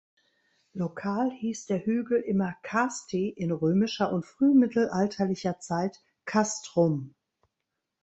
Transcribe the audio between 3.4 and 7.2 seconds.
römischer und frühmittelalterlicher Zeit "castrum".